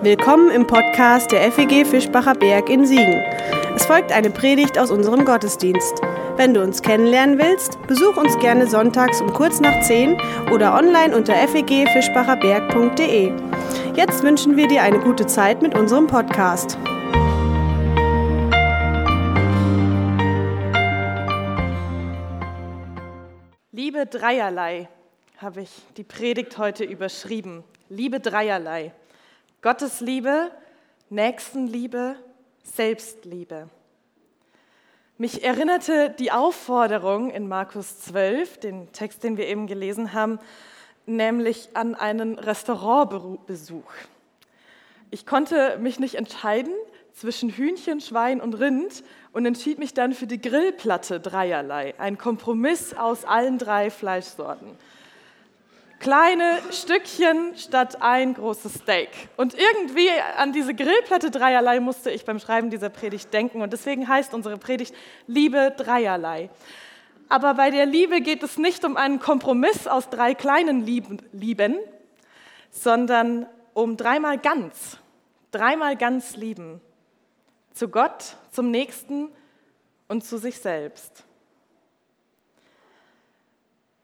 [0.00, 3.20] Willkommen im Podcast der FEG Fischbacher Berg in Siegen.
[3.74, 6.00] Es folgt eine Predigt aus unserem Gottesdienst.
[6.36, 10.16] Wenn du uns kennenlernen willst, besuch uns gerne sonntags um kurz nach 10
[10.52, 13.32] oder online unter fegfischbacherberg.de.
[13.96, 16.78] Jetzt wünschen wir dir eine gute Zeit mit unserem Podcast.
[23.72, 24.88] Liebe Dreierlei
[25.38, 27.64] habe ich die Predigt heute überschrieben.
[27.88, 28.92] Liebe Dreierlei.
[29.68, 30.50] Gottes Liebe,
[31.10, 32.16] Nächstenliebe,
[32.62, 33.68] Selbstliebe.
[35.18, 40.38] Mich erinnerte die Aufforderung in Markus 12, den Text, den wir eben gelesen haben,
[41.04, 43.92] nämlich an einen Restaurantbesuch.
[45.10, 46.72] Ich konnte mich nicht entscheiden
[47.12, 52.94] zwischen Hühnchen, Schwein und Rind und entschied mich dann für die Grillplatte dreierlei, ein Kompromiss
[52.94, 54.78] aus allen drei Fleischsorten
[56.00, 59.10] kleine Stückchen statt ein großes Steak.
[59.36, 63.62] Und irgendwie an diese Grillplatte dreierlei musste ich beim Schreiben dieser Predigt denken.
[63.62, 64.94] Und deswegen heißt unsere Predigt
[65.26, 66.50] Liebe dreierlei.
[67.28, 71.78] Aber bei der Liebe geht es nicht um einen Kompromiss aus drei kleinen Lieben,
[72.70, 74.98] sondern um dreimal ganz.
[75.50, 76.80] Dreimal ganz lieben.
[77.74, 79.28] Zu Gott, zum Nächsten
[80.08, 81.24] und zu sich selbst.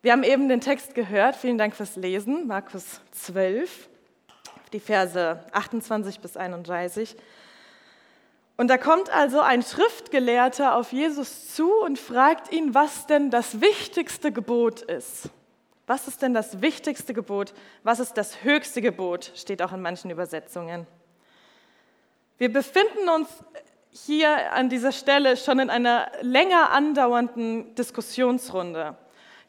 [0.04, 1.34] Wir haben eben den Text gehört.
[1.34, 2.46] Vielen Dank fürs Lesen.
[2.46, 3.88] Markus 12,
[4.74, 7.16] die Verse 28 bis 31.
[8.58, 13.62] Und da kommt also ein Schriftgelehrter auf Jesus zu und fragt ihn, was denn das
[13.62, 15.30] wichtigste Gebot ist.
[15.86, 17.54] Was ist denn das wichtigste Gebot?
[17.82, 19.32] Was ist das höchste Gebot?
[19.34, 20.86] Steht auch in manchen Übersetzungen.
[22.36, 23.42] Wir befinden uns
[23.90, 28.98] hier an dieser Stelle schon in einer länger andauernden Diskussionsrunde.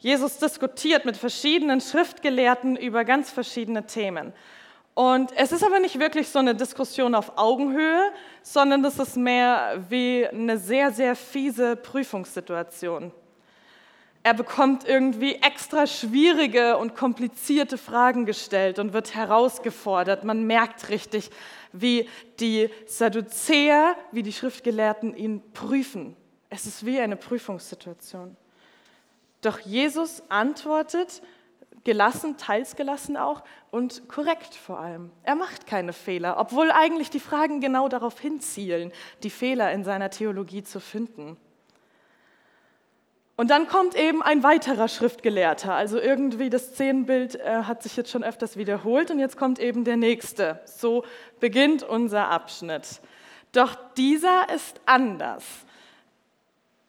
[0.06, 4.34] Jesus diskutiert mit verschiedenen Schriftgelehrten über ganz verschiedene Themen.
[4.94, 8.12] Und es ist aber nicht wirklich so eine Diskussion auf Augenhöhe,
[8.44, 13.12] sondern das ist mehr wie eine sehr, sehr fiese Prüfungssituation.
[14.22, 20.24] Er bekommt irgendwie extra schwierige und komplizierte Fragen gestellt und wird herausgefordert.
[20.24, 21.32] Man merkt richtig,
[21.72, 22.08] wie
[22.40, 26.16] die Sadduzäer, wie die Schriftgelehrten ihn prüfen.
[26.52, 28.38] Es ist wie eine Prüfungssituation.
[29.46, 31.22] Doch Jesus antwortet
[31.84, 35.12] gelassen, teils gelassen auch und korrekt vor allem.
[35.22, 38.92] Er macht keine Fehler, obwohl eigentlich die Fragen genau darauf hinzielen,
[39.22, 41.38] die Fehler in seiner Theologie zu finden.
[43.38, 45.76] Und dann kommt eben ein weiterer Schriftgelehrter.
[45.76, 49.84] Also irgendwie das Szenenbild äh, hat sich jetzt schon öfters wiederholt und jetzt kommt eben
[49.84, 50.62] der nächste.
[50.66, 51.04] So
[51.40, 53.02] beginnt unser Abschnitt.
[53.52, 55.65] Doch dieser ist anders.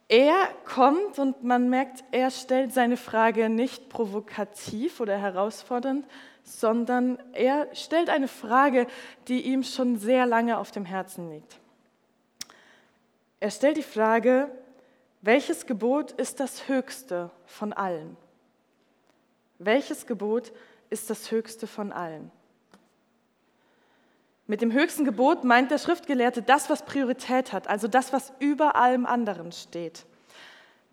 [0.09, 6.07] Er kommt und man merkt, er stellt seine Frage nicht provokativ oder herausfordernd,
[6.43, 8.87] sondern er stellt eine Frage,
[9.27, 11.59] die ihm schon sehr lange auf dem Herzen liegt.
[13.41, 14.49] Er stellt die Frage,
[15.21, 18.15] welches Gebot ist das höchste von allen?
[19.59, 20.53] Welches Gebot
[20.89, 22.31] ist das höchste von allen?
[24.47, 28.77] Mit dem höchsten Gebot meint der Schriftgelehrte das, was Priorität hat, also das, was über
[28.77, 30.05] allem anderen steht.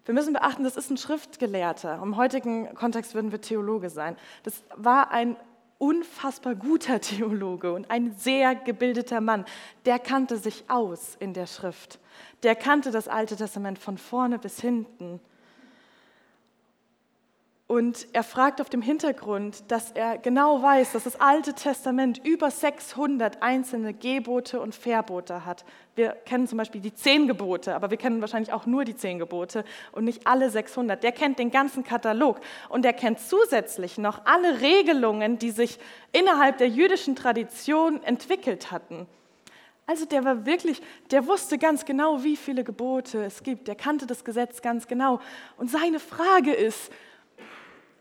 [0.05, 2.01] Wir müssen beachten, das ist ein Schriftgelehrter.
[2.03, 4.17] Im heutigen Kontext würden wir Theologe sein.
[4.43, 5.37] Das war ein
[5.79, 9.45] unfassbar guter Theologe und ein sehr gebildeter Mann.
[9.87, 12.01] Der kannte sich aus in der Schrift.
[12.43, 15.21] Der kannte das Alte Testament von vorne bis hinten.
[17.75, 22.49] Und er fragt auf dem Hintergrund, dass er genau weiß, dass das Alte Testament über
[22.49, 25.65] 600 einzelne Gebote und Verbote hat.
[25.97, 29.19] Wir kennen zum Beispiel die zehn Gebote, aber wir kennen wahrscheinlich auch nur die zehn
[29.19, 31.03] Gebote und nicht alle 600.
[31.03, 35.81] Der kennt den ganzen Katalog und er kennt zusätzlich noch alle Regelungen, die sich
[36.13, 39.09] innerhalb der jüdischen Tradition entwickelt hatten.
[39.87, 40.81] Also der war wirklich,
[41.11, 43.67] der wusste ganz genau, wie viele Gebote es gibt.
[43.67, 45.19] Der kannte das Gesetz ganz genau.
[45.57, 46.93] Und seine Frage ist,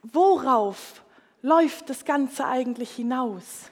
[0.03, 1.03] worauf
[1.41, 3.71] läuft das Ganze eigentlich hinaus?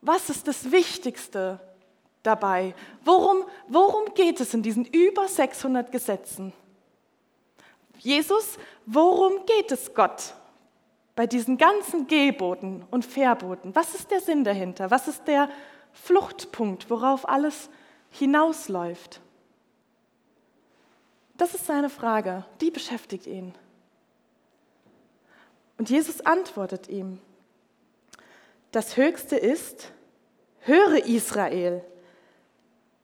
[0.00, 1.60] Was ist das Wichtigste
[2.22, 2.74] dabei?
[3.04, 6.52] Worum, worum geht es in diesen über 600 Gesetzen?
[7.98, 10.34] Jesus, worum geht es Gott
[11.14, 13.74] bei diesen ganzen Geboten und Verboten?
[13.74, 14.90] Was ist der Sinn dahinter?
[14.90, 15.48] Was ist der
[15.92, 17.70] Fluchtpunkt, worauf alles
[18.10, 19.20] hinausläuft?
[21.36, 23.54] Das ist seine Frage, die beschäftigt ihn.
[25.82, 27.18] Und Jesus antwortet ihm,
[28.70, 29.90] das Höchste ist,
[30.60, 31.82] höre Israel,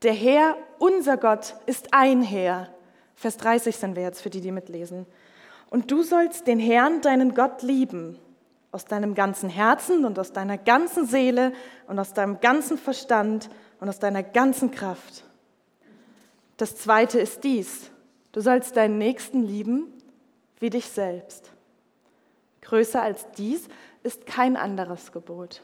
[0.02, 2.69] der Herr, unser Gott, ist ein Herr.
[3.16, 5.06] Vers 30 sind wir jetzt für die, die mitlesen.
[5.70, 8.16] Und du sollst den Herrn, deinen Gott, lieben,
[8.70, 11.52] aus deinem ganzen Herzen und aus deiner ganzen Seele
[11.88, 15.25] und aus deinem ganzen Verstand und aus deiner ganzen Kraft.
[16.58, 17.90] Das zweite ist dies.
[18.30, 19.92] Du sollst deinen Nächsten lieben
[20.60, 21.50] wie dich selbst.
[22.68, 23.66] Größer als dies
[24.02, 25.62] ist kein anderes Gebot.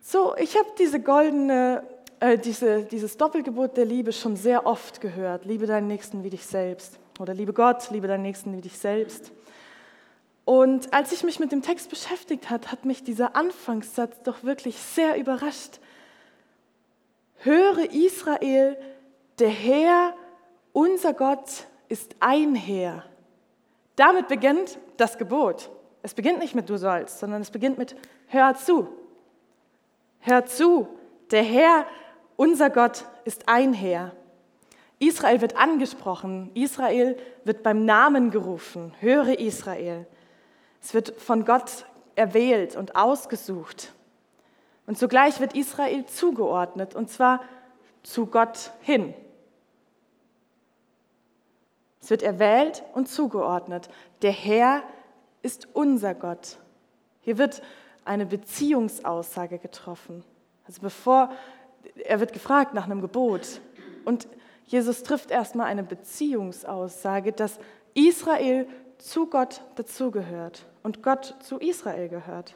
[0.00, 1.82] So, ich habe diese goldene,
[2.20, 5.44] äh, diese, dieses Doppelgebot der Liebe schon sehr oft gehört.
[5.44, 6.98] Liebe deinen Nächsten wie dich selbst.
[7.18, 9.30] Oder liebe Gott, liebe deinen Nächsten wie dich selbst.
[10.46, 14.78] Und als ich mich mit dem Text beschäftigt hat, hat mich dieser Anfangssatz doch wirklich
[14.78, 15.80] sehr überrascht.
[17.40, 18.78] Höre Israel,
[19.38, 20.14] der Herr,
[20.72, 23.04] unser Gott, ist ein Herr.
[23.98, 25.70] Damit beginnt das Gebot.
[26.02, 27.96] Es beginnt nicht mit du sollst, sondern es beginnt mit
[28.28, 28.86] hör zu.
[30.20, 30.86] Hör zu,
[31.32, 31.84] der Herr,
[32.36, 34.12] unser Gott, ist ein Herr.
[35.00, 40.06] Israel wird angesprochen, Israel wird beim Namen gerufen, höre Israel.
[40.80, 41.84] Es wird von Gott
[42.14, 43.94] erwählt und ausgesucht.
[44.86, 47.42] Und zugleich wird Israel zugeordnet, und zwar
[48.04, 49.12] zu Gott hin.
[52.08, 53.90] Es wird erwählt und zugeordnet.
[54.22, 54.82] Der Herr
[55.42, 56.56] ist unser Gott.
[57.20, 57.60] Hier wird
[58.06, 60.24] eine Beziehungsaussage getroffen.
[60.66, 61.30] Also bevor
[62.02, 63.60] er wird gefragt nach einem Gebot
[64.06, 64.26] und
[64.64, 67.58] Jesus trifft erstmal eine Beziehungsaussage, dass
[67.92, 68.66] Israel
[68.96, 72.54] zu Gott dazugehört und Gott zu Israel gehört.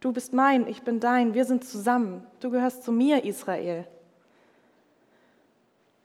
[0.00, 2.26] Du bist mein, ich bin dein, wir sind zusammen.
[2.40, 3.86] Du gehörst zu mir, Israel.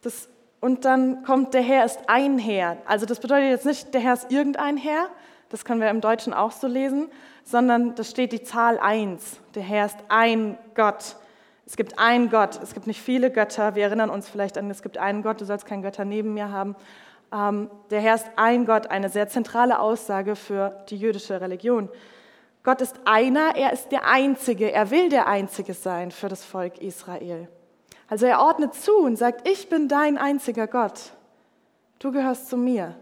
[0.04, 0.30] Das,
[0.64, 2.78] und dann kommt der Herr ist ein Herr.
[2.86, 5.10] Also das bedeutet jetzt nicht, der Herr ist irgendein Herr,
[5.50, 7.10] das können wir im Deutschen auch so lesen,
[7.44, 9.42] sondern da steht die Zahl 1.
[9.56, 11.18] Der Herr ist ein Gott.
[11.66, 13.76] Es gibt einen Gott, es gibt nicht viele Götter.
[13.76, 16.50] Wir erinnern uns vielleicht an, es gibt einen Gott, du sollst keinen Götter neben mir
[16.50, 16.78] haben.
[17.34, 21.90] Ähm, der Herr ist ein Gott, eine sehr zentrale Aussage für die jüdische Religion.
[22.64, 26.78] Gott ist einer, er ist der Einzige, er will der Einzige sein für das Volk
[26.78, 27.50] Israel.
[28.14, 31.14] Also er ordnet zu und sagt, ich bin dein einziger Gott,
[31.98, 32.94] du gehörst zu mir.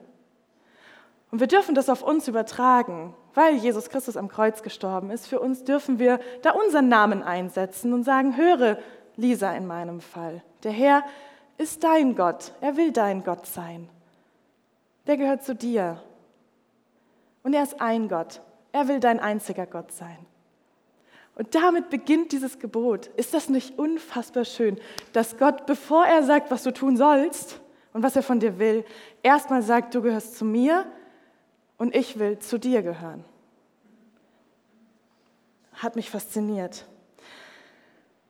[1.32, 5.28] Und wir dürfen das auf uns übertragen, weil Jesus Christus am Kreuz gestorben ist.
[5.28, 8.78] Für uns dürfen wir da unseren Namen einsetzen und sagen, höre,
[9.18, 11.04] Lisa in meinem Fall, der Herr
[11.58, 13.90] ist dein Gott, er will dein Gott sein.
[15.08, 16.02] Der gehört zu dir.
[17.44, 18.40] Und er ist ein Gott,
[18.72, 20.26] er will dein einziger Gott sein.
[21.42, 23.08] Und damit beginnt dieses Gebot.
[23.18, 24.80] Ist das nicht unfassbar schön,
[25.12, 27.60] dass Gott, bevor er sagt, was du tun sollst
[27.94, 28.86] und was er von dir will,
[29.24, 30.86] erstmal sagt, du gehörst zu mir
[31.80, 33.26] und ich will zu dir gehören.
[35.74, 36.86] Hat mich fasziniert.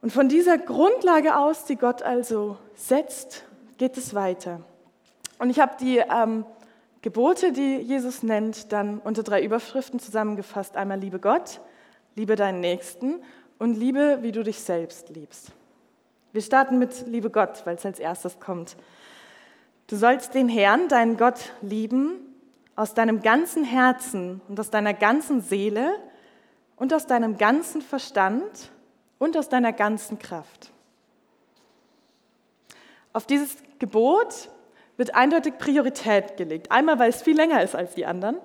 [0.01, 3.43] Und von dieser Grundlage aus, die Gott also setzt,
[3.77, 4.61] geht es weiter.
[5.37, 6.45] Und ich habe die ähm,
[7.01, 10.77] Gebote, die Jesus nennt, dann unter drei Überschriften zusammengefasst.
[10.77, 11.59] Einmal liebe Gott,
[12.15, 13.21] liebe deinen Nächsten
[13.59, 15.51] und liebe, wie du dich selbst liebst.
[16.33, 18.75] Wir starten mit liebe Gott, weil es als erstes kommt.
[19.87, 22.31] Du sollst den Herrn, deinen Gott, lieben
[22.75, 25.93] aus deinem ganzen Herzen und aus deiner ganzen Seele
[26.77, 28.71] und aus deinem ganzen Verstand
[29.19, 30.71] und aus deiner ganzen Kraft.
[33.13, 34.49] Auf dieses Gebot
[34.97, 36.71] wird eindeutig Priorität gelegt.
[36.71, 38.37] Einmal, weil es viel länger ist als die anderen.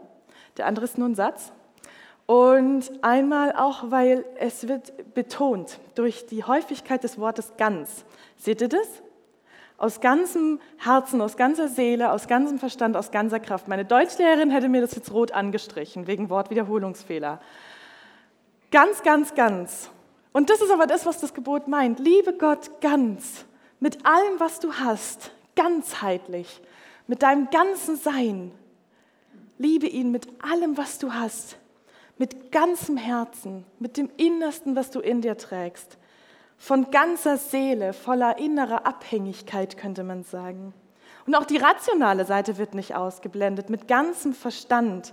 [0.56, 1.52] Der andere ist nur ein Satz.
[2.26, 8.04] Und einmal auch, weil es wird betont durch die Häufigkeit des Wortes ganz.
[8.36, 9.02] Seht ihr das?
[9.78, 13.68] aus ganzem Herzen, aus ganzer Seele, aus ganzem Verstand, aus ganzer Kraft.
[13.68, 17.40] Meine Deutschlehrerin hätte mir das jetzt rot angestrichen, wegen Wortwiederholungsfehler.
[18.70, 19.90] Ganz, ganz, ganz.
[20.32, 21.98] Und das ist aber das, was das Gebot meint.
[21.98, 23.44] Liebe Gott ganz,
[23.80, 26.60] mit allem, was du hast, ganzheitlich,
[27.06, 28.52] mit deinem ganzen Sein.
[29.58, 31.56] Liebe ihn mit allem, was du hast,
[32.18, 35.98] mit ganzem Herzen, mit dem Innersten, was du in dir trägst
[36.58, 40.72] von ganzer Seele, voller innerer Abhängigkeit, könnte man sagen.
[41.26, 45.12] Und auch die rationale Seite wird nicht ausgeblendet, mit ganzem Verstand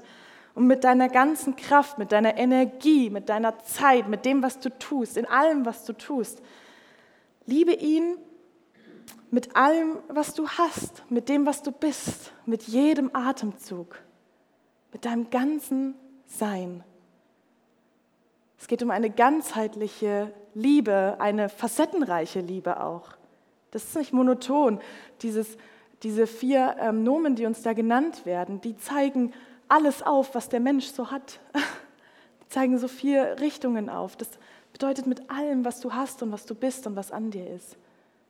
[0.55, 4.69] und mit deiner ganzen Kraft, mit deiner Energie, mit deiner Zeit, mit dem, was du
[4.77, 6.41] tust, in allem, was du tust.
[7.45, 8.17] Liebe ihn
[9.31, 14.00] mit allem, was du hast, mit dem, was du bist, mit jedem Atemzug,
[14.91, 15.95] mit deinem ganzen
[16.27, 16.83] Sein.
[18.63, 23.10] Es geht um eine ganzheitliche Liebe, eine facettenreiche Liebe auch.
[23.72, 24.79] Das ist nicht monoton.
[25.22, 25.58] Dieses,
[26.01, 29.34] diese vier ähm, Nomen, die uns da genannt werden, die zeigen
[29.67, 31.41] alles auf, was der Mensch so hat.
[32.41, 34.15] Die zeigen so vier Richtungen auf.
[34.15, 34.29] Das
[34.72, 37.75] bedeutet mit allem, was du hast und was du bist und was an dir ist.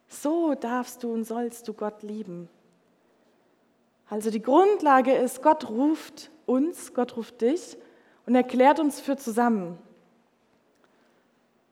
[0.07, 2.49] So darfst du und sollst du Gott lieben.
[4.09, 7.77] Also die Grundlage ist, Gott ruft uns, Gott ruft dich
[8.25, 9.77] und erklärt uns für zusammen.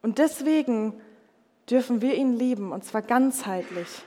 [0.01, 1.00] Und deswegen
[1.70, 4.03] dürfen wir ihn lieben, und zwar ganzheitlich.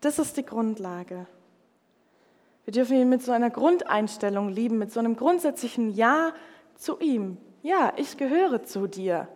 [0.00, 1.26] Das ist die Grundlage.
[2.64, 6.32] Wir dürfen ihn mit so einer Grundeinstellung lieben, mit so einem grundsätzlichen Ja
[6.76, 7.38] zu ihm.
[7.62, 9.28] Ja, ich gehöre zu dir.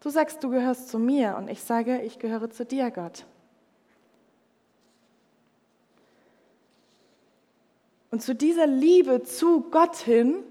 [0.00, 3.26] Du sagst, du gehörst zu mir und ich sage, ich gehöre zu dir, Gott.
[8.10, 10.42] Und zu dieser Liebe zu Gott hin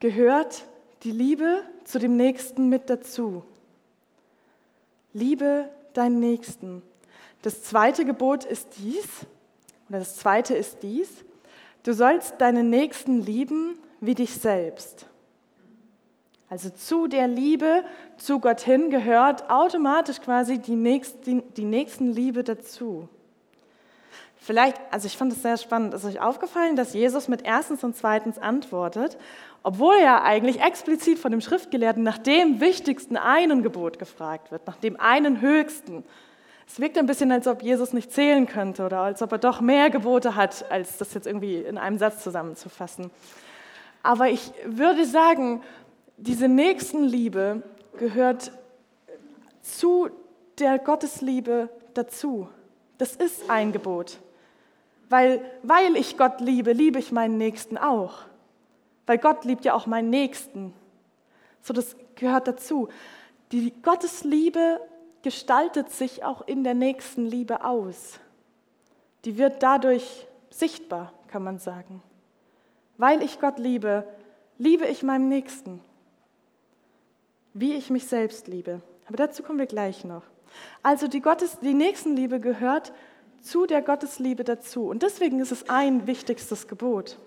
[0.00, 0.64] gehört
[1.04, 3.44] die Liebe zu dem Nächsten mit dazu.
[5.12, 6.82] Liebe deinen Nächsten.
[7.42, 9.06] Das zweite Gebot ist dies,
[9.90, 11.10] oder das zweite ist dies,
[11.82, 15.06] du sollst deinen Nächsten lieben wie dich selbst.
[16.48, 17.84] Also zu der Liebe
[18.16, 23.08] zu Gott hin gehört automatisch quasi die, Nächst, die, die Nächstenliebe dazu.
[24.36, 27.96] Vielleicht, also ich fand es sehr spannend, ist euch aufgefallen, dass Jesus mit erstens und
[27.96, 29.16] zweitens antwortet,
[29.64, 34.76] obwohl er eigentlich explizit von dem Schriftgelehrten nach dem wichtigsten einen Gebot gefragt wird, nach
[34.76, 36.04] dem einen höchsten.
[36.66, 39.62] Es wirkt ein bisschen, als ob Jesus nicht zählen könnte oder als ob er doch
[39.62, 43.10] mehr Gebote hat, als das jetzt irgendwie in einem Satz zusammenzufassen.
[44.02, 45.62] Aber ich würde sagen,
[46.18, 47.62] diese Nächstenliebe
[47.98, 48.52] gehört
[49.62, 50.10] zu
[50.58, 52.48] der Gottesliebe dazu.
[52.98, 54.18] Das ist ein Gebot.
[55.08, 58.26] Weil, weil ich Gott liebe, liebe ich meinen Nächsten auch.
[59.06, 60.72] Weil Gott liebt ja auch meinen Nächsten.
[61.60, 62.88] So, das gehört dazu.
[63.52, 64.80] Die Gottesliebe
[65.22, 68.18] gestaltet sich auch in der nächsten Liebe aus.
[69.24, 72.02] Die wird dadurch sichtbar, kann man sagen.
[72.98, 74.06] Weil ich Gott liebe,
[74.58, 75.80] liebe ich meinem Nächsten
[77.54, 78.82] wie ich mich selbst liebe.
[79.06, 80.24] Aber dazu kommen wir gleich noch.
[80.82, 82.92] Also die, Gottes, die Nächstenliebe gehört
[83.40, 84.88] zu der Gottesliebe dazu.
[84.88, 87.18] Und deswegen ist es ein wichtigstes Gebot.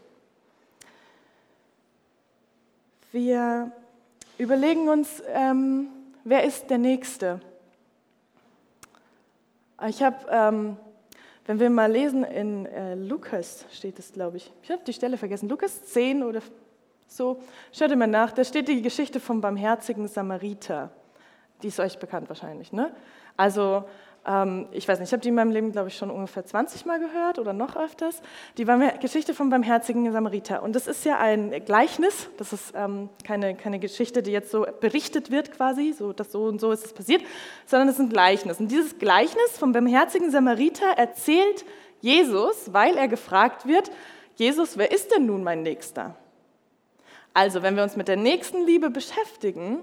[3.13, 3.71] Wir
[4.37, 5.87] überlegen uns, ähm,
[6.25, 7.39] wer ist der Nächste?
[9.87, 10.77] Ich habe, ähm,
[11.45, 14.51] wenn wir mal lesen, in äh, Lukas steht es, glaube ich.
[14.61, 15.47] Ich habe die Stelle vergessen.
[15.47, 16.41] Lukas 10 oder
[17.07, 20.91] so, schaut mal nach, da steht die Geschichte vom barmherzigen Samariter.
[21.63, 22.93] Die ist euch bekannt wahrscheinlich, ne?
[23.37, 23.85] Also,
[24.27, 26.85] ähm, ich weiß nicht, ich habe die in meinem Leben, glaube ich, schon ungefähr 20
[26.85, 28.21] Mal gehört oder noch öfters.
[28.57, 28.65] Die
[28.99, 30.61] Geschichte vom barmherzigen Samariter.
[30.61, 34.65] Und das ist ja ein Gleichnis, das ist ähm, keine, keine Geschichte, die jetzt so
[34.81, 37.21] berichtet wird quasi, so dass so und so ist es passiert,
[37.65, 38.59] sondern es ist ein Gleichnis.
[38.59, 41.65] Und dieses Gleichnis vom barmherzigen Samariter erzählt
[42.01, 43.89] Jesus, weil er gefragt wird,
[44.35, 46.15] Jesus, wer ist denn nun mein Nächster?
[47.33, 49.79] Also, wenn wir uns mit der nächsten Liebe beschäftigen,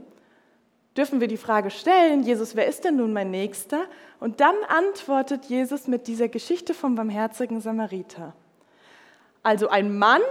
[0.96, 3.84] dürfen wir die Frage stellen, Jesus, wer ist denn nun mein Nächster?
[4.20, 8.34] Und dann antwortet Jesus mit dieser Geschichte vom barmherzigen Samariter.
[9.42, 10.22] Also ein Mann,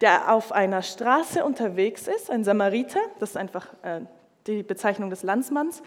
[0.00, 4.00] der auf einer Straße unterwegs ist, ein Samariter, das ist einfach äh,
[4.46, 5.82] die Bezeichnung des Landsmanns,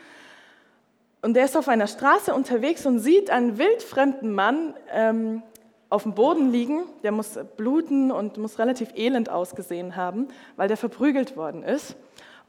[1.22, 5.44] und der ist auf einer Straße unterwegs und sieht einen wildfremden Mann ähm,
[5.90, 10.78] auf dem Boden liegen, der muss bluten und muss relativ elend ausgesehen haben, weil der
[10.78, 11.98] verprügelt worden ist.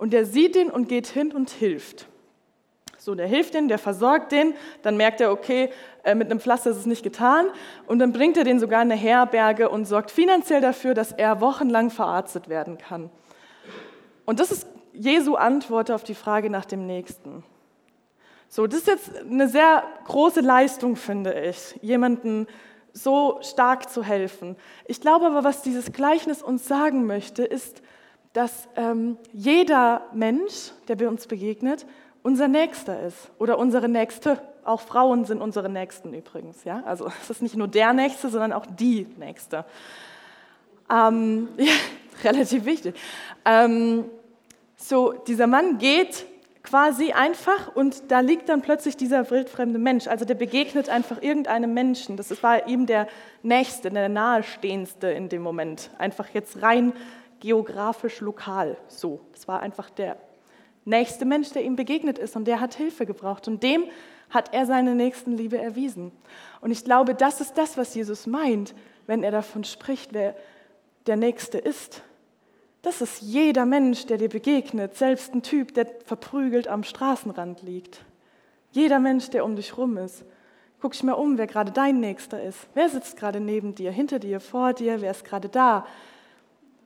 [0.00, 2.06] Und der sieht ihn und geht hin und hilft.
[2.96, 5.68] So, der hilft den, der versorgt den, dann merkt er, okay,
[6.04, 7.48] äh, mit einem Pflaster ist es nicht getan.
[7.86, 11.42] Und dann bringt er den sogar in eine Herberge und sorgt finanziell dafür, dass er
[11.42, 13.10] wochenlang verarztet werden kann.
[14.24, 17.44] Und das ist Jesu Antwort auf die Frage nach dem Nächsten.
[18.48, 22.46] So, das ist jetzt eine sehr große Leistung, finde ich, jemanden
[22.94, 24.56] so stark zu helfen.
[24.86, 27.82] Ich glaube aber, was dieses Gleichnis uns sagen möchte, ist,
[28.32, 31.86] dass ähm, jeder Mensch, der bei uns begegnet,
[32.22, 34.40] unser Nächster ist oder unsere Nächste.
[34.64, 36.64] Auch Frauen sind unsere Nächsten übrigens.
[36.64, 36.82] Ja?
[36.84, 39.64] Also es ist nicht nur der Nächste, sondern auch die Nächste.
[40.90, 41.72] Ähm, ja,
[42.22, 42.94] relativ wichtig.
[43.44, 44.04] Ähm,
[44.76, 46.26] so, dieser Mann geht
[46.62, 50.06] quasi einfach und da liegt dann plötzlich dieser wildfremde Mensch.
[50.06, 52.16] Also der begegnet einfach irgendeinem Menschen.
[52.16, 53.08] Das war ihm der
[53.42, 55.90] Nächste, der Nahestehendste in dem Moment.
[55.98, 56.92] Einfach jetzt rein
[57.40, 59.20] geografisch lokal so.
[59.32, 60.16] Das war einfach der
[60.84, 63.84] nächste Mensch, der ihm begegnet ist und der hat Hilfe gebraucht und dem
[64.30, 66.12] hat er seine Nächstenliebe erwiesen.
[66.60, 68.74] Und ich glaube, das ist das, was Jesus meint,
[69.06, 70.36] wenn er davon spricht, wer
[71.06, 72.02] der Nächste ist.
[72.82, 78.04] Das ist jeder Mensch, der dir begegnet, selbst ein Typ, der verprügelt am Straßenrand liegt.
[78.70, 80.24] Jeder Mensch, der um dich rum ist.
[80.80, 82.68] Guck dich mal um, wer gerade dein Nächster ist.
[82.72, 85.86] Wer sitzt gerade neben dir, hinter dir, vor dir, wer ist gerade da?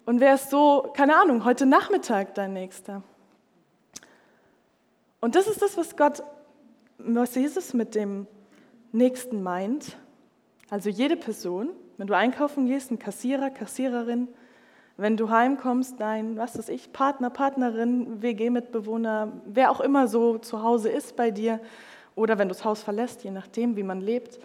[0.07, 3.03] Und wer ist so, keine Ahnung, heute Nachmittag dein Nächster?
[5.21, 6.23] Und das ist das, was Gott,
[6.99, 8.27] was Jesus mit dem
[8.93, 9.97] Nächsten meint.
[10.69, 14.29] Also jede Person, wenn du einkaufen gehst, ein Kassierer, Kassiererin,
[14.97, 20.63] Wenn du heimkommst, dein, was weiß ich, Partner, Partnerin, WG-Mitbewohner, wer auch immer so zu
[20.63, 21.59] Hause ist bei dir,
[22.15, 24.39] oder wenn du das Haus verlässt, je nachdem, wie man lebt,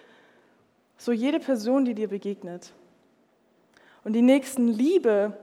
[0.98, 2.74] so jede Person, die dir begegnet.
[4.04, 5.38] Und die Nächstenliebe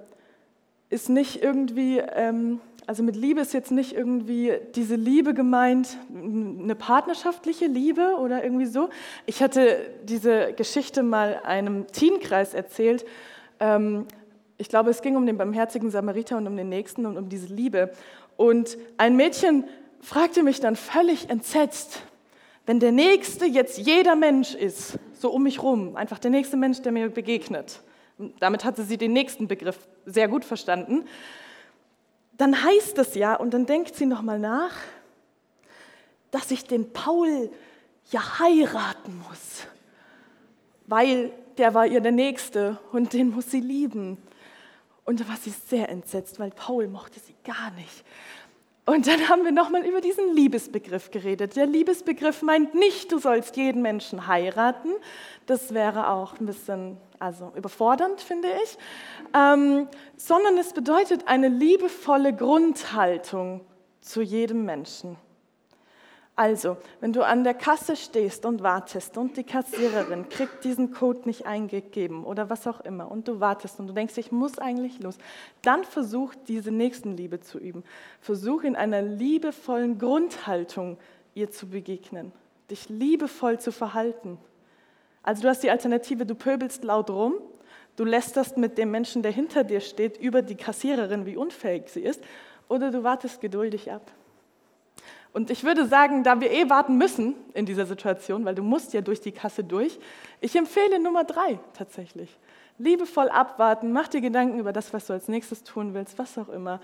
[0.90, 6.75] ist nicht irgendwie, ähm, also mit Liebe ist jetzt nicht irgendwie diese Liebe gemeint, eine
[6.75, 8.90] partnerschaftliche Liebe oder irgendwie so.
[9.26, 13.05] Ich hatte diese Geschichte mal einem Teenkreis erzählt.
[13.59, 14.07] Ähm,
[14.59, 17.52] ich glaube, es ging um den barmherzigen Samariter und um den Nächsten und um diese
[17.52, 17.90] Liebe.
[18.37, 19.64] Und ein Mädchen
[20.00, 22.02] fragte mich dann völlig entsetzt,
[22.66, 26.83] wenn der Nächste jetzt jeder Mensch ist, so um mich rum, einfach der nächste Mensch,
[26.83, 27.81] der mir begegnet,
[28.38, 31.06] damit hatte sie den nächsten Begriff sehr gut verstanden,
[32.37, 34.73] dann heißt es ja, und dann denkt sie nochmal nach,
[36.30, 37.50] dass ich den Paul
[38.11, 39.66] ja heiraten muss,
[40.87, 44.18] weil der war ihr der Nächste und den muss sie lieben.
[45.04, 48.04] Und da war sie sehr entsetzt, weil Paul mochte sie gar nicht.
[48.88, 51.57] Und dann haben wir nochmal über diesen Liebesbegriff geredet.
[51.57, 54.90] Der Liebesbegriff meint nicht, du sollst jeden Menschen heiraten.
[55.47, 58.78] Das wäre auch ein bisschen also überfordernd, finde ich.
[59.35, 63.62] Ähm, sondern es bedeutet eine liebevolle Grundhaltung
[64.00, 65.16] zu jedem Menschen.
[66.38, 71.23] Also, wenn du an der Kasse stehst und wartest und die Kassiererin kriegt diesen Code
[71.25, 75.02] nicht eingegeben oder was auch immer und du wartest und du denkst, ich muss eigentlich
[75.02, 75.16] los,
[75.62, 77.85] dann versuch diese Nächstenliebe zu üben.
[78.21, 80.99] Versuch in einer liebevollen Grundhaltung
[81.35, 82.33] ihr zu begegnen,
[82.71, 84.37] dich liebevoll zu verhalten.
[85.23, 87.37] Also du hast die Alternative, du pöbelst laut rum,
[87.97, 92.02] du lästerst mit dem Menschen, der hinter dir steht, über die Kassiererin, wie unfähig sie
[92.02, 92.23] ist,
[92.69, 94.12] oder du wartest geduldig ab.
[95.37, 98.95] Und ich würde sagen, da wir eh warten müssen in dieser Situation, weil du musst
[98.95, 99.99] ja durch die Kasse durch,
[100.40, 102.38] ich empfehle Nummer drei tatsächlich.
[102.78, 106.49] Liebevoll abwarten, mach dir Gedanken über das, was du als nächstes tun willst, was auch
[106.49, 106.81] immer.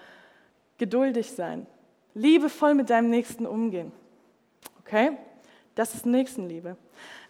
[0.76, 1.66] Geduldig sein.
[2.12, 3.90] Liebevoll mit deinem Nächsten umgehen.
[4.80, 5.12] Okay?
[5.74, 6.76] Das ist Nächstenliebe.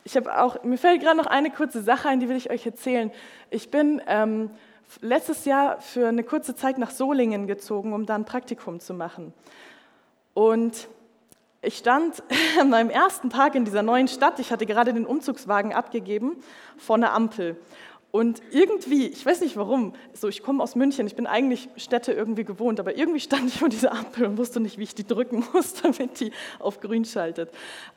[0.02, 2.66] Ich habe auch, mir fällt gerade noch eine kurze Sache ein, die will ich euch
[2.66, 3.12] erzählen.
[3.48, 4.50] Ich bin ähm,
[5.00, 9.32] letztes Jahr für eine kurze Zeit nach Solingen gezogen, um da ein Praktikum zu machen.
[10.34, 10.88] Und
[11.62, 12.22] ich stand
[12.60, 16.36] an meinem ersten Tag in dieser neuen Stadt, ich hatte gerade den Umzugswagen abgegeben,
[16.76, 17.56] vor einer Ampel.
[18.12, 22.12] Und irgendwie, ich weiß nicht warum, so ich komme aus München, ich bin eigentlich Städte
[22.12, 25.06] irgendwie gewohnt, aber irgendwie stand ich vor dieser Ampel und wusste nicht, wie ich die
[25.06, 27.50] drücken muss, damit die auf grün schaltet.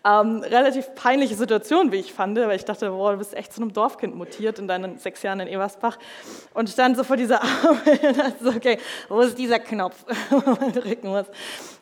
[0.06, 3.62] Ähm, relativ peinliche Situation, wie ich fand, weil ich dachte, boah, du bist echt zu
[3.62, 6.00] einem Dorfkind mutiert in deinen sechs Jahren in Eversbach
[6.54, 8.78] und stand so vor dieser Ampel und dachte so, okay,
[9.10, 11.26] wo ist dieser Knopf, wo man drücken muss.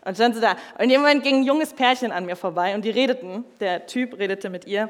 [0.06, 0.58] Und stand so da.
[0.80, 4.50] Und Moment ging ein junges Pärchen an mir vorbei und die redeten, der Typ redete
[4.50, 4.90] mit ihr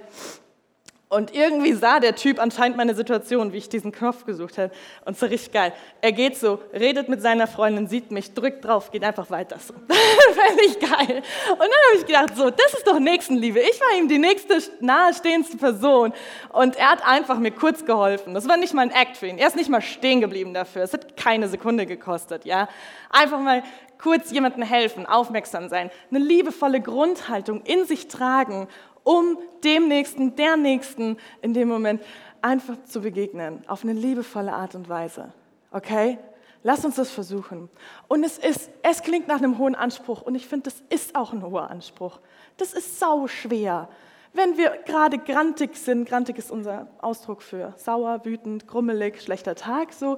[1.14, 4.72] und irgendwie sah der Typ anscheinend meine Situation, wie ich diesen Knopf gesucht habe.
[5.06, 5.74] Und so richtig geil.
[6.02, 9.74] Er geht so, redet mit seiner Freundin, sieht mich, drückt drauf, geht einfach weiter so.
[10.34, 11.22] Fände ich geil.
[11.52, 13.60] Und dann habe ich gedacht, so, das ist doch Nächstenliebe.
[13.60, 16.14] Ich war ihm die nächste nahestehendste Person.
[16.50, 18.34] Und er hat einfach mir kurz geholfen.
[18.34, 19.38] Das war nicht mal ein Act für ihn.
[19.38, 20.84] Er ist nicht mal stehen geblieben dafür.
[20.84, 22.68] Es hat keine Sekunde gekostet, ja.
[23.10, 23.64] Einfach mal
[24.04, 28.68] kurz jemandem helfen, aufmerksam sein, eine liebevolle Grundhaltung in sich tragen
[29.04, 32.02] um dem Nächsten, der Nächsten in dem Moment
[32.42, 35.34] einfach zu begegnen, auf eine liebevolle Art und Weise.
[35.72, 36.18] Okay?
[36.64, 37.70] Lass uns das versuchen.
[38.08, 41.34] Und es ist, es klingt nach einem hohen Anspruch und ich finde, das ist auch
[41.34, 42.20] ein hoher Anspruch.
[42.58, 43.90] Das ist sau schwer.
[44.32, 49.94] Wenn wir gerade grantig sind, grantig ist unser Ausdruck für sauer, wütend, grummelig, schlechter Tag,
[49.94, 50.18] so,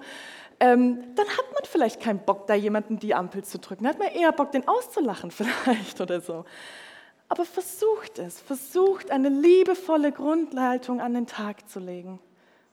[0.60, 3.84] ähm, dann hat man vielleicht keinen Bock, da jemanden die Ampel zu drücken.
[3.84, 6.46] Dann hat man eher Bock, den auszulachen vielleicht oder so.
[7.28, 12.20] Aber versucht es, versucht eine liebevolle Grundhaltung an den Tag zu legen.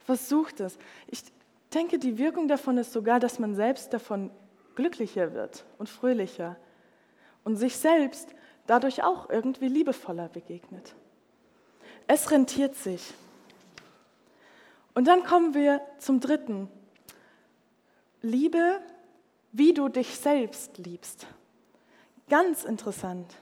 [0.01, 0.79] Versucht es.
[1.09, 1.23] Ich
[1.73, 4.31] denke, die Wirkung davon ist sogar, dass man selbst davon
[4.75, 6.57] glücklicher wird und fröhlicher
[7.45, 8.35] und sich selbst
[8.67, 10.95] dadurch auch irgendwie liebevoller begegnet.
[12.07, 13.15] Es rentiert sich.
[14.95, 16.69] Und dann kommen wir zum dritten.
[18.21, 18.81] Liebe,
[19.53, 21.27] wie du dich selbst liebst.
[22.29, 23.35] Ganz interessant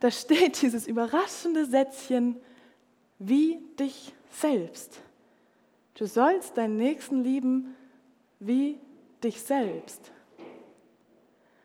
[0.00, 2.40] da steht dieses überraschende Sätzchen,
[3.18, 5.00] wie dich selbst.
[5.94, 7.76] Du sollst deinen Nächsten lieben
[8.40, 8.78] wie
[9.22, 10.10] dich selbst.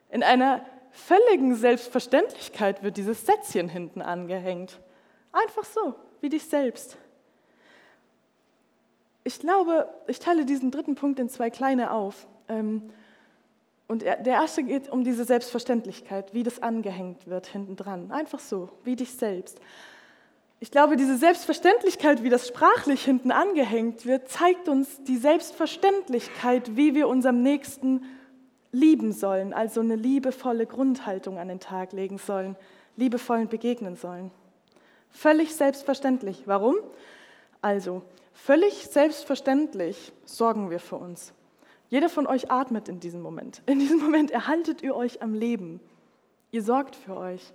[0.09, 4.79] In einer völligen Selbstverständlichkeit wird dieses Sätzchen hinten angehängt.
[5.31, 6.97] Einfach so, wie dich selbst.
[9.23, 12.27] Ich glaube, ich teile diesen dritten Punkt in zwei kleine auf.
[12.47, 12.89] Ähm,
[13.89, 18.11] und der erste geht um diese Selbstverständlichkeit, wie das angehängt wird hinten dran.
[18.11, 19.59] Einfach so, wie dich selbst.
[20.59, 26.93] ich glaube, diese Selbstverständlichkeit, wie das sprachlich hinten angehängt wird, zeigt uns die Selbstverständlichkeit, wie
[26.93, 28.05] wir unserem Nächsten
[28.71, 32.55] lieben sollen, also eine liebevolle Grundhaltung an den Tag legen sollen,
[32.95, 34.29] liebevollen begegnen sollen.
[35.09, 36.43] Völlig selbstverständlich.
[36.45, 36.75] Warum?
[37.63, 41.33] Also, völlig selbstverständlich sorgen wir für uns.
[41.89, 43.61] Jeder von euch atmet in diesem Moment.
[43.65, 45.79] In diesem Moment erhaltet ihr euch am Leben.
[46.51, 47.53] Ihr sorgt für euch.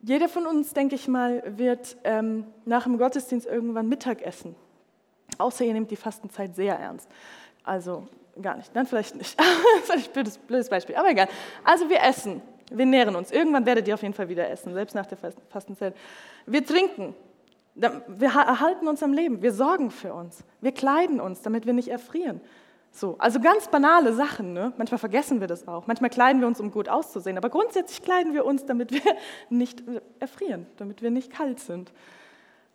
[0.00, 4.54] Jeder von uns, denke ich mal, wird ähm, nach dem Gottesdienst irgendwann Mittag essen.
[5.38, 7.08] Außer ihr nehmt die Fastenzeit sehr ernst.
[7.64, 8.06] Also
[8.40, 9.38] gar nicht, dann vielleicht nicht.
[9.38, 11.28] das ist ein blödes, blödes Beispiel, aber egal.
[11.64, 13.30] Also wir essen, wir nähren uns.
[13.30, 15.18] Irgendwann werdet ihr auf jeden Fall wieder essen, selbst nach der
[15.48, 15.94] Fastenzeit.
[16.46, 17.14] Wir trinken,
[17.74, 21.88] wir erhalten uns am Leben, wir sorgen für uns, wir kleiden uns, damit wir nicht
[21.88, 22.40] erfrieren.
[22.94, 24.52] So, also ganz banale Sachen.
[24.52, 24.72] Ne?
[24.76, 25.86] Manchmal vergessen wir das auch.
[25.86, 27.38] Manchmal kleiden wir uns, um gut auszusehen.
[27.38, 29.00] Aber grundsätzlich kleiden wir uns, damit wir
[29.48, 29.82] nicht
[30.20, 31.90] erfrieren, damit wir nicht kalt sind.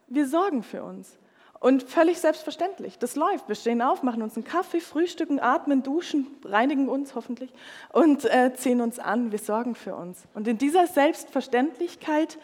[0.08, 1.17] Wir sorgen für uns.
[1.60, 2.97] Und völlig selbstverständlich.
[2.99, 3.47] Das läuft.
[3.47, 7.51] Wir stehen auf, machen uns einen Kaffee, frühstücken, atmen, duschen, reinigen uns hoffentlich
[7.93, 9.32] und äh, ziehen uns an.
[9.32, 10.23] Wir sorgen für uns.
[10.34, 12.38] Und in dieser Selbstverständlichkeit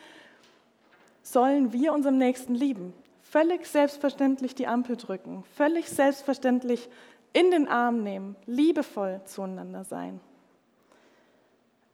[1.22, 2.94] sollen wir unserem Nächsten lieben.
[3.22, 5.44] Völlig selbstverständlich die Ampel drücken.
[5.56, 6.90] Völlig selbstverständlich
[7.34, 10.20] in den Arm nehmen, liebevoll zueinander sein.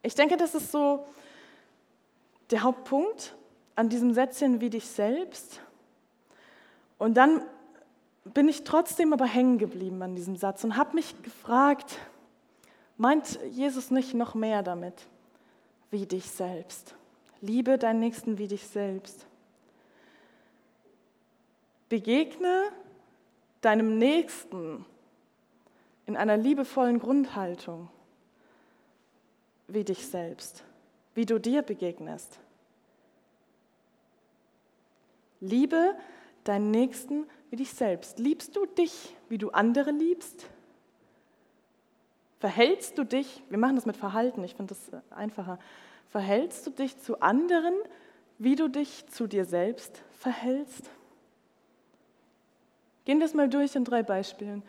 [0.03, 1.05] Ich denke, das ist so
[2.51, 3.35] der Hauptpunkt
[3.75, 5.61] an diesem Sätzchen wie dich selbst.
[6.97, 7.41] Und dann
[8.25, 11.97] bin ich trotzdem aber hängen geblieben an diesem Satz und habe mich gefragt,
[12.97, 15.07] meint Jesus nicht noch mehr damit?
[15.91, 16.95] Wie dich selbst.
[17.41, 19.25] Liebe deinen Nächsten wie dich selbst.
[21.87, 22.65] Begegne
[23.61, 24.85] deinem Nächsten
[26.09, 27.87] in einer liebevollen Grundhaltung
[29.67, 30.63] wie dich selbst,
[31.13, 32.39] wie du dir begegnest.
[35.39, 35.93] Liebe
[36.45, 38.17] deinen Nächsten wie dich selbst.
[38.17, 40.47] Liebst du dich, wie du andere liebst?
[42.39, 45.59] Verhältst du dich, wir machen das mit Verhalten, ich finde das einfacher,
[46.07, 47.75] verhältst du dich zu anderen,
[48.39, 50.89] wie du dich zu dir selbst verhältst?
[53.05, 54.63] Gehen wir es mal durch in drei Beispielen.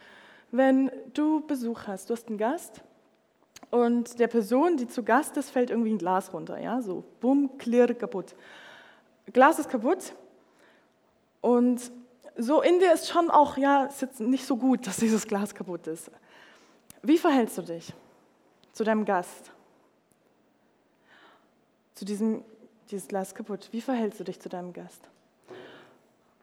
[0.50, 2.82] Wenn du Besuch hast, du hast einen Gast
[3.70, 7.56] und der Person, die zu Gast ist, fällt irgendwie ein Glas runter, ja, so bumm,
[7.58, 8.34] klirr, kaputt.
[9.32, 10.14] Glas ist kaputt
[11.40, 11.92] und
[12.36, 15.54] so in dir ist schon auch, ja, ist jetzt nicht so gut, dass dieses Glas
[15.54, 16.10] kaputt ist.
[17.02, 17.92] Wie verhältst du dich
[18.72, 19.52] zu deinem Gast?
[21.94, 22.44] Zu diesem,
[22.90, 23.68] dieses Glas kaputt.
[23.72, 25.02] Wie verhältst du dich zu deinem Gast?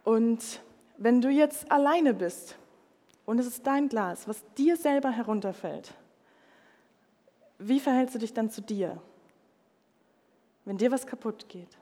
[0.03, 0.61] Und
[0.97, 2.55] wenn du jetzt alleine bist
[3.27, 5.93] und es ist dein Glas, was dir selber herunterfällt.
[7.59, 9.01] Wie verhältst du dich dann zu dir,
[10.63, 11.77] wenn dir was kaputt geht?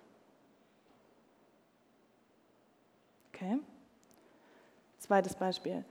[3.32, 3.60] Okay.
[4.98, 5.86] Zweites Beispiel.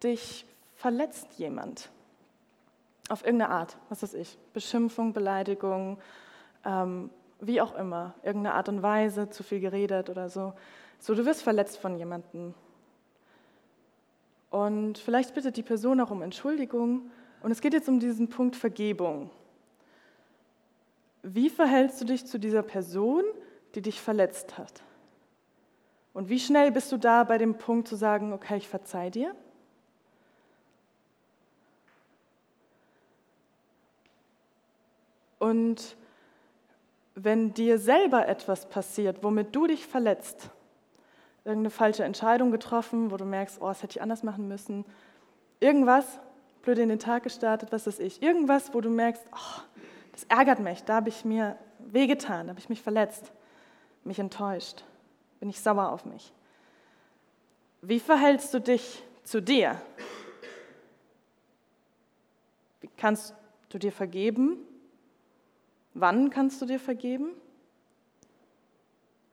[0.00, 1.90] Dich verletzt jemand
[3.08, 5.98] auf irgendeine Art, was weiß ich, Beschimpfung, Beleidigung,
[6.64, 10.52] ähm, wie auch immer, irgendeine Art und Weise, zu viel geredet oder so.
[11.00, 12.54] So, du wirst verletzt von jemandem.
[14.52, 17.10] Und vielleicht bittet die Person auch um Entschuldigung.
[17.42, 19.30] Und es geht jetzt um diesen Punkt Vergebung.
[21.22, 23.24] Wie verhältst du dich zu dieser Person,
[23.74, 24.82] die dich verletzt hat?
[26.12, 29.34] Und wie schnell bist du da bei dem Punkt zu sagen, okay, ich verzeih dir?
[35.38, 35.96] Und
[37.14, 40.50] wenn dir selber etwas passiert, womit du dich verletzt,
[41.44, 44.84] irgendeine falsche Entscheidung getroffen, wo du merkst, oh, das hätte ich anders machen müssen.
[45.60, 46.20] Irgendwas,
[46.62, 48.22] blöd in den Tag gestartet, was weiß ich.
[48.22, 49.62] Irgendwas, wo du merkst, oh,
[50.12, 53.32] das ärgert mich, da habe ich mir wehgetan, da habe ich mich verletzt,
[54.04, 54.84] mich enttäuscht,
[55.40, 56.32] bin ich sauer auf mich.
[57.80, 59.80] Wie verhältst du dich zu dir?
[62.80, 63.34] Wie kannst
[63.70, 64.58] du dir vergeben?
[65.94, 67.30] Wann kannst du dir vergeben?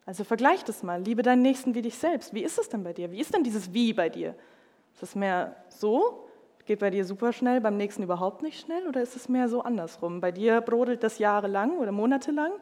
[0.10, 1.00] Also vergleich das mal.
[1.04, 2.34] Liebe deinen Nächsten wie dich selbst.
[2.34, 3.12] Wie ist es denn bei dir?
[3.12, 4.34] Wie ist denn dieses Wie bei dir?
[4.96, 6.28] Ist es mehr so?
[6.66, 8.88] Geht bei dir super schnell, beim nächsten überhaupt nicht schnell?
[8.88, 10.20] Oder ist es mehr so andersrum?
[10.20, 12.54] Bei dir brodelt das jahrelang oder monatelang.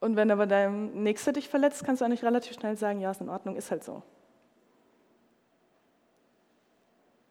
[0.00, 3.20] Und wenn aber dein Nächster dich verletzt, kannst du eigentlich relativ schnell sagen, ja, ist
[3.20, 4.02] in Ordnung, ist halt so.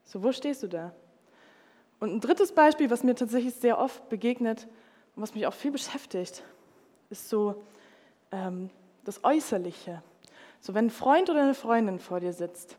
[0.04, 0.93] So, wo stehst du da?
[2.00, 4.67] Und ein drittes Beispiel, was mir tatsächlich sehr oft begegnet
[5.15, 6.43] und was mich auch viel beschäftigt,
[7.10, 7.63] ist so,
[8.32, 8.69] ähm,
[9.10, 10.04] das Äußerliche.
[10.62, 12.78] So, wenn ein Freund oder eine Freundin vor dir sitzt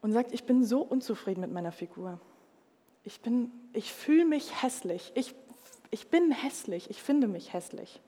[0.00, 2.20] und sagt, ich bin so unzufrieden mit meiner Figur.
[3.02, 3.20] Ich,
[3.72, 5.10] ich fühle mich hässlich.
[5.16, 5.34] Ich,
[5.90, 6.90] ich bin hässlich.
[6.90, 8.00] Ich finde mich hässlich.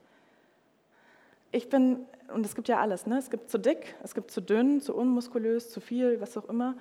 [1.51, 3.17] ich bin, und es gibt ja alles, ne?
[3.17, 6.75] es gibt zu dick, es gibt zu dünn, zu unmuskulös, zu viel, was auch immer,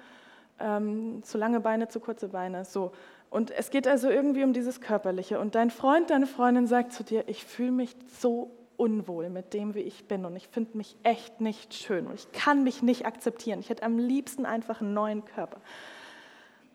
[0.60, 2.92] ähm, zu lange Beine, zu kurze Beine, so.
[3.28, 5.40] Und es geht also irgendwie um dieses Körperliche.
[5.40, 9.74] Und dein Freund, deine Freundin sagt zu dir, ich fühle mich so unwohl mit dem,
[9.74, 13.04] wie ich bin und ich finde mich echt nicht schön und ich kann mich nicht
[13.04, 13.60] akzeptieren.
[13.60, 15.60] Ich hätte am liebsten einfach einen neuen Körper.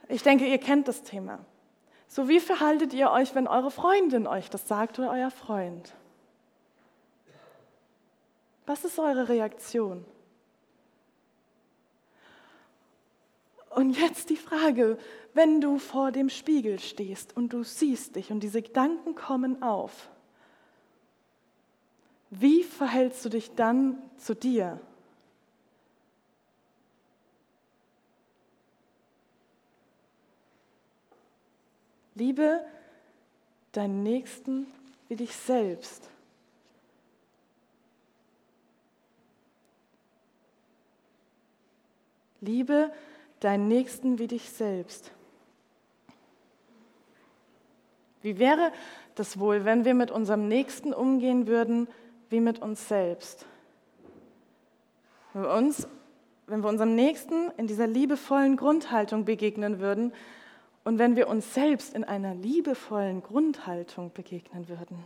[0.09, 1.39] Ich denke, ihr kennt das Thema.
[2.07, 5.95] So wie verhaltet ihr euch, wenn eure Freundin euch das sagt oder euer Freund?
[8.65, 10.05] Was ist eure Reaktion?
[13.71, 14.97] Und jetzt die Frage,
[15.33, 20.09] wenn du vor dem Spiegel stehst und du siehst dich und diese Gedanken kommen auf,
[22.39, 24.79] wie verhältst du dich dann zu dir?
[32.15, 32.63] Liebe
[33.71, 34.67] deinen Nächsten
[35.09, 36.09] wie dich selbst.
[42.41, 42.91] Liebe
[43.39, 45.11] deinen Nächsten wie dich selbst.
[48.21, 48.71] Wie wäre
[49.15, 51.87] das wohl, wenn wir mit unserem Nächsten umgehen würden
[52.33, 53.45] wie mit uns selbst?
[55.33, 55.87] Wenn wir, uns,
[56.47, 60.13] wenn wir unserem Nächsten in dieser liebevollen Grundhaltung begegnen würden
[60.83, 64.97] und wenn wir uns selbst in einer liebevollen Grundhaltung begegnen würden.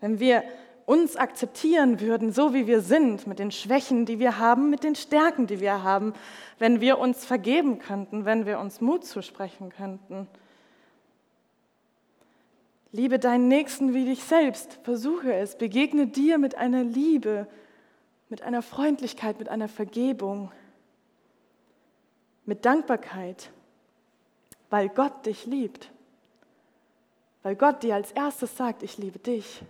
[0.00, 0.44] Wenn wir
[0.86, 4.94] uns akzeptieren würden, so wie wir sind, mit den Schwächen, die wir haben, mit den
[4.94, 6.14] Stärken, die wir haben,
[6.60, 10.28] wenn wir uns vergeben könnten, wenn wir uns Mut zusprechen könnten.
[12.92, 17.46] Liebe deinen Nächsten wie dich selbst, versuche es, begegne dir mit einer Liebe,
[18.28, 20.50] mit einer Freundlichkeit, mit einer Vergebung,
[22.46, 23.50] mit Dankbarkeit,
[24.70, 25.92] weil Gott dich liebt,
[27.44, 29.62] weil Gott dir als erstes sagt, ich liebe dich.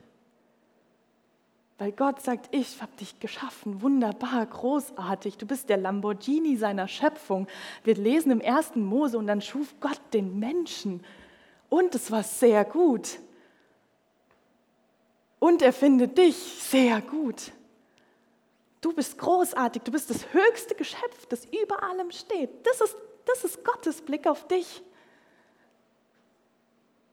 [1.77, 7.47] Weil Gott sagt, ich habe dich geschaffen, wunderbar, großartig, du bist der Lamborghini seiner Schöpfung.
[7.85, 11.03] Wir lesen im ersten Mose und dann schuf Gott den Menschen
[11.71, 13.19] und es war sehr gut.
[15.39, 17.53] Und er findet dich sehr gut.
[18.83, 22.67] Du bist großartig, du bist das höchste Geschöpf, das über allem steht.
[22.67, 24.83] Das ist, das ist Gottes Blick auf dich.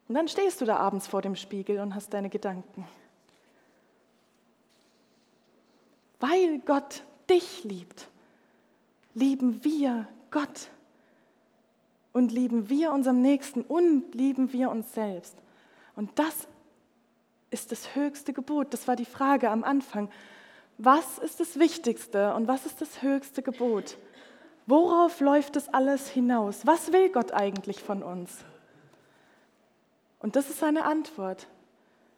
[0.07, 2.87] Und dann stehst du da abends vor dem Spiegel und hast deine Gedanken.
[6.19, 8.07] Weil Gott dich liebt,
[9.13, 10.69] lieben wir Gott
[12.17, 15.35] und lieben wir unserem Nächsten und lieben wir uns selbst.
[15.95, 16.47] Und das
[17.51, 18.73] ist das höchste Gebot.
[18.73, 20.09] Das war die Frage am Anfang.
[20.79, 23.99] Was ist das Wichtigste und was ist das höchste Gebot?
[24.65, 26.65] Worauf läuft das alles hinaus?
[26.65, 28.43] Was will Gott eigentlich von uns?
[30.17, 31.45] Und das ist seine Antwort.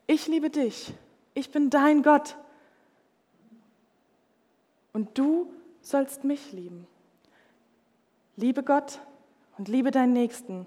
[0.08, 0.94] Ich liebe dich.
[1.34, 2.38] Ich bin dein Gott
[4.94, 6.88] und du sollst mich lieben.
[8.38, 9.02] Liebe Gott
[9.60, 10.66] und liebe deinen Nächsten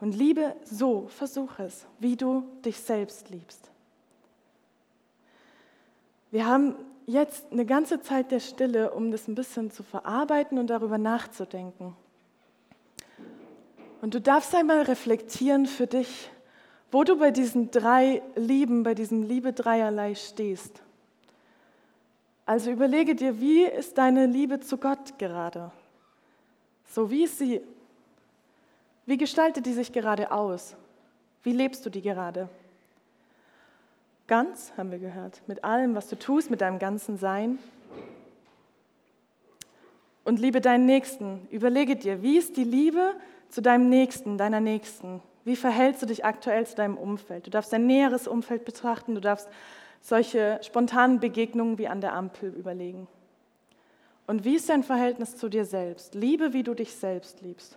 [0.00, 3.70] und liebe so, versuch es, wie du dich selbst liebst.
[6.30, 10.68] Wir haben jetzt eine ganze Zeit der Stille, um das ein bisschen zu verarbeiten und
[10.68, 11.96] darüber nachzudenken.
[14.02, 16.30] Und du darfst einmal reflektieren für dich,
[16.90, 20.82] wo du bei diesen drei Lieben, bei diesem Liebe dreierlei stehst.
[22.44, 25.70] Also überlege dir, wie ist deine Liebe zu Gott gerade?
[26.90, 27.62] So wie ist sie?
[29.06, 30.76] Wie gestaltet die sich gerade aus?
[31.42, 32.48] Wie lebst du die gerade?
[34.28, 37.58] Ganz, haben wir gehört, mit allem, was du tust, mit deinem ganzen Sein.
[40.24, 41.48] Und liebe deinen Nächsten.
[41.50, 43.14] Überlege dir, wie ist die Liebe
[43.48, 45.20] zu deinem Nächsten, deiner Nächsten?
[45.44, 47.46] Wie verhältst du dich aktuell zu deinem Umfeld?
[47.46, 49.48] Du darfst dein näheres Umfeld betrachten, du darfst
[50.00, 53.08] solche spontanen Begegnungen wie an der Ampel überlegen.
[54.28, 56.14] Und wie ist dein Verhältnis zu dir selbst?
[56.14, 57.76] Liebe, wie du dich selbst liebst.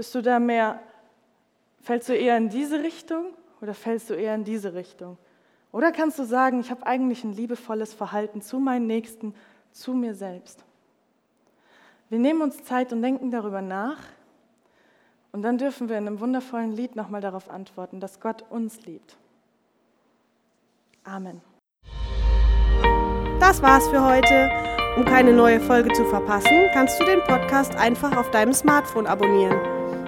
[0.00, 0.80] Bist du da mehr,
[1.82, 5.18] fällst du eher in diese Richtung oder fällst du eher in diese Richtung?
[5.72, 9.34] Oder kannst du sagen, ich habe eigentlich ein liebevolles Verhalten zu meinen Nächsten,
[9.72, 10.64] zu mir selbst?
[12.08, 13.98] Wir nehmen uns Zeit und denken darüber nach.
[15.32, 19.18] Und dann dürfen wir in einem wundervollen Lied nochmal darauf antworten, dass Gott uns liebt.
[21.04, 21.42] Amen.
[23.38, 24.50] Das war's für heute.
[24.96, 29.60] Um keine neue Folge zu verpassen, kannst du den Podcast einfach auf deinem Smartphone abonnieren.